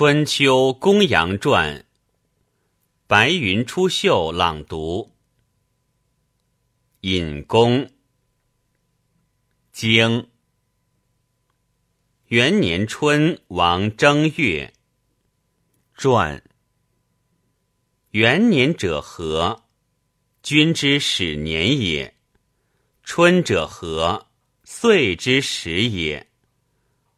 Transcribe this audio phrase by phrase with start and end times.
[0.00, 1.84] 春秋公羊传，
[3.06, 5.12] 白云出岫朗读。
[7.02, 7.90] 隐公，
[9.72, 10.30] 经
[12.28, 14.72] 元年春王正月。
[15.92, 16.42] 传。
[18.12, 19.64] 元年者何？
[20.42, 22.14] 君之始年也。
[23.02, 24.28] 春者何？
[24.64, 26.26] 岁之始也。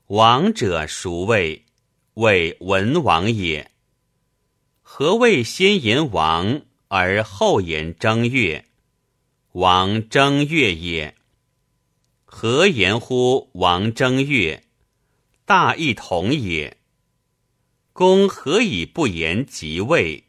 [0.08, 1.64] 王者孰谓？
[2.14, 3.70] 谓文王也。
[4.82, 8.66] 何谓先言王而后言正月？
[9.52, 11.16] 王正月也。
[12.24, 14.64] 何言乎王正月？
[15.46, 16.76] 大异同也。
[17.94, 20.24] 公何以不言即位？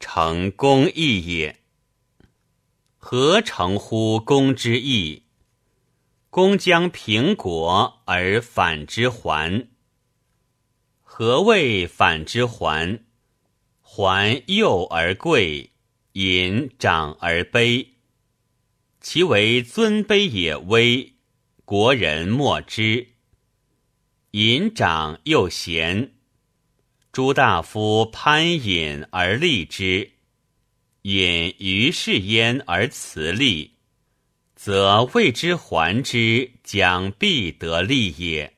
[0.00, 1.60] 成公义也。
[2.96, 5.22] 何成乎公之义？
[6.30, 9.68] 公将平国而反之还。
[11.14, 13.04] 何谓反之还？
[13.82, 15.72] 还幼而贵，
[16.14, 17.86] 隐长而卑。
[18.98, 21.12] 其为尊卑也微，
[21.66, 23.08] 国人莫之。
[24.30, 26.14] 隐长又贤，
[27.12, 30.12] 诸大夫攀隐而立之。
[31.02, 33.74] 隐于是焉而辞立，
[34.56, 38.56] 则谓之还之，将必得利也。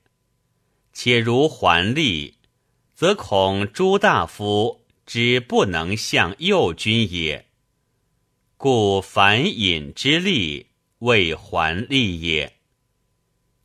[0.93, 2.37] 且如还利。
[2.95, 7.47] 则恐诸大夫之不能向右君也，
[8.57, 10.69] 故反隐之利
[11.01, 12.57] 未还利也。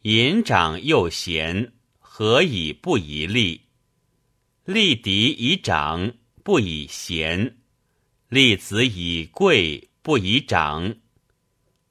[0.02, 3.62] 隐长又贤，何以不以利？
[4.66, 7.54] 立嫡以长，不以贤；
[8.30, 10.96] 立子以贵，不以长。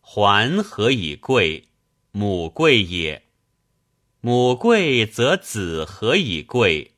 [0.00, 1.68] 还何以贵？
[2.10, 3.22] 母贵也。
[4.20, 6.94] 母贵，则子何以贵？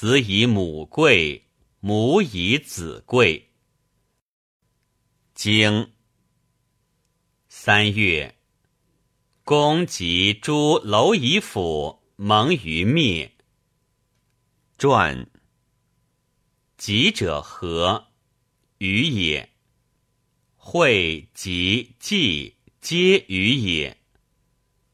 [0.00, 1.48] 子以母贵，
[1.80, 3.50] 母以子贵。
[5.34, 5.90] 经
[7.48, 8.38] 三月，
[9.42, 13.36] 公及诸蝼蚁府蒙于灭。
[14.78, 15.28] 传。
[16.76, 18.12] 己者何？
[18.78, 19.50] 禹也。
[20.54, 23.98] 会及祭皆禹也。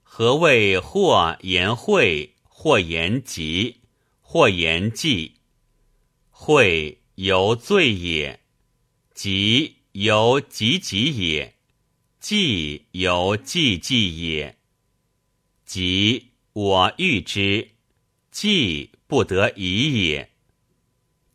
[0.03, 3.83] 何谓或言会，或言吉？
[4.35, 5.37] 或言祭，
[6.29, 8.41] 会犹罪也；
[9.15, 11.53] 吉犹吉吉也；
[12.19, 14.59] 祭犹祭祭也。
[15.65, 17.77] 即我欲之，
[18.33, 20.33] 计不得已也。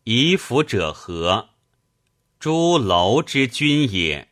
[0.04, 1.48] 夷服者何？
[2.38, 4.28] 诸楼之君也。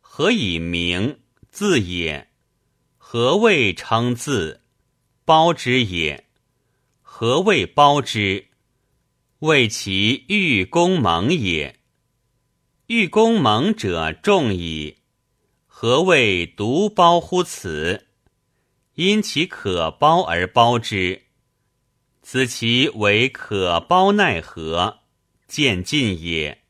[0.00, 1.20] 何以名
[1.50, 2.30] 字也？
[2.96, 4.62] 何谓称字？
[5.26, 6.27] 包之也。
[7.20, 8.46] 何谓包之？
[9.40, 11.80] 谓其欲公盟也。
[12.86, 14.98] 欲公盟者众矣。
[15.66, 18.06] 何谓独包乎此？
[18.94, 21.24] 因其可包而包之。
[22.22, 25.00] 此其为可包奈何？
[25.48, 26.62] 渐进也。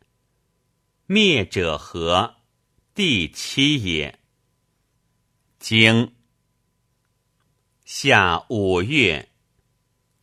[1.05, 2.37] 灭者何？
[2.95, 4.19] 第七也。
[5.59, 6.15] 经
[7.85, 9.28] 夏五月。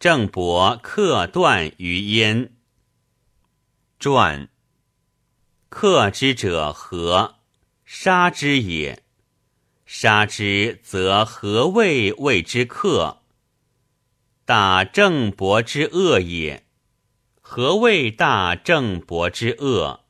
[0.06, 2.54] 郑伯克段于焉。
[3.98, 4.50] 传。
[5.68, 7.38] 克之者何？
[7.86, 9.04] 杀之也。
[9.88, 13.24] 杀之，则何谓谓之克？
[14.46, 16.68] 大郑伯之恶也。
[17.42, 20.02] 何谓大郑伯之恶？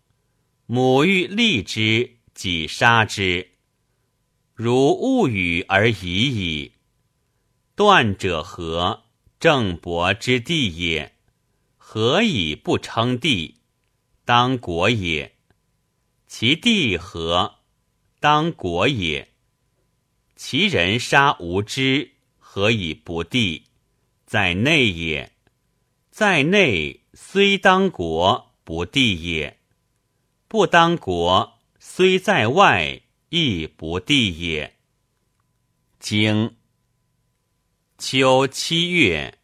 [0.65, 3.51] 母欲立之，己杀之，
[4.53, 6.73] 如物语而已矣。
[7.77, 9.04] 断者何？
[9.39, 11.15] 郑伯之地也，
[11.77, 13.55] 何以不称帝？
[14.23, 15.35] 当国也。
[16.25, 17.55] 其地何？
[18.19, 19.29] 当国也。
[20.35, 23.65] 其人杀无知，何以不地？
[24.25, 25.33] 在内也。
[26.09, 29.59] 在内虽当国，不地也。
[30.47, 34.77] 不当国，虽在外，亦不地也。
[35.99, 36.55] 经。
[37.97, 39.39] 秋七月，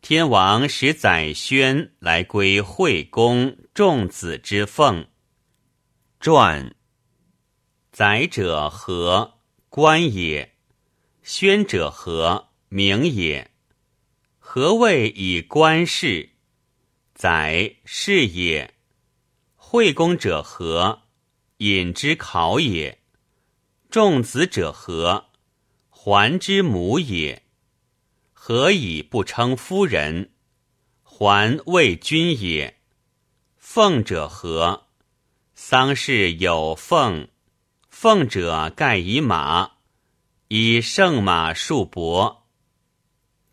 [0.00, 5.08] 天王使宰宣来归惠公仲子之凤。
[6.20, 6.76] 传。
[7.90, 9.40] 宰者何？
[9.68, 10.54] 官也。
[11.24, 12.50] 宣者何？
[12.68, 13.50] 名也。
[14.38, 16.30] 何谓以官事？
[17.12, 18.72] 宰是也。
[19.56, 21.02] 惠公者何？
[21.56, 23.00] 隐之考也。
[23.90, 25.30] 仲子者何？
[25.90, 27.43] 还之母也。
[28.46, 30.28] 何以不称夫人？
[31.02, 32.78] 还魏君也。
[33.56, 34.88] 奉者何？
[35.54, 37.28] 丧事有奉，
[37.88, 39.76] 奉者盖以马，
[40.48, 42.42] 以圣马数帛。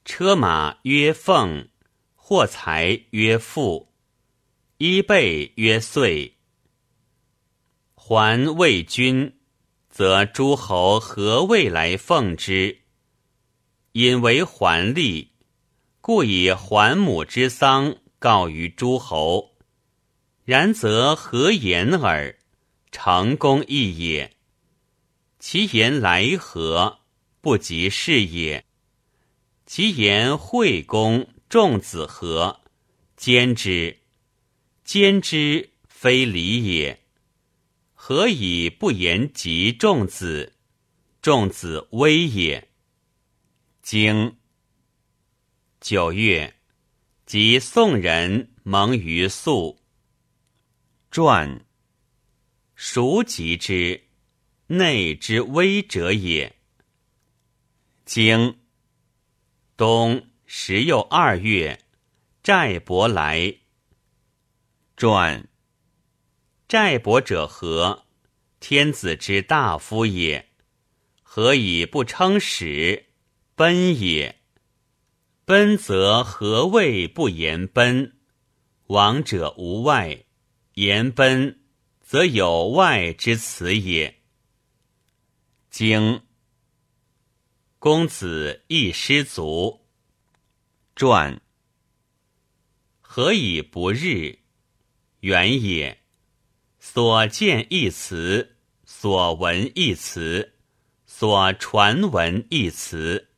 [0.03, 1.69] 车马曰奉，
[2.17, 3.93] 货财曰富，
[4.75, 6.35] 衣被曰岁。
[7.95, 9.39] 还魏君，
[9.89, 12.80] 则诸侯何未来奉之？
[13.93, 15.31] 引为桓立，
[15.99, 19.51] 故以桓母之丧告于诸侯。
[20.45, 22.37] 然则何言耳？
[22.89, 24.37] 成功亦也。
[25.39, 26.99] 其言来何？
[27.41, 28.65] 不及是也。
[29.65, 32.61] 其言惠公仲子何？
[33.17, 33.99] 兼之，
[34.85, 37.01] 兼之非礼也。
[37.93, 40.53] 何以不言及仲子？
[41.21, 42.70] 仲子威也。
[43.81, 44.37] 经
[45.79, 46.55] 九月，
[47.25, 49.79] 即宋人蒙于素。
[51.09, 51.65] 传
[52.75, 54.03] 孰及之？
[54.67, 56.55] 内之微者也。
[58.05, 58.59] 经
[59.75, 61.83] 冬十又二月，
[62.43, 63.57] 寨伯来。
[64.95, 65.49] 传
[66.67, 68.05] 寨伯者何？
[68.59, 70.51] 天子之大夫也。
[71.23, 73.07] 何以不称使？
[73.55, 74.39] 奔也，
[75.45, 78.13] 奔则何谓不言奔？
[78.87, 80.25] 王者无外，
[80.73, 81.61] 言奔
[82.01, 84.21] 则有外之辞也。
[85.69, 86.23] 经
[87.79, 89.85] 公子亦失足。
[90.95, 91.41] 传
[92.99, 94.39] 何以不日？
[95.21, 95.99] 远也。
[96.79, 100.53] 所见一词，所闻一词，
[101.05, 103.30] 所传闻一词。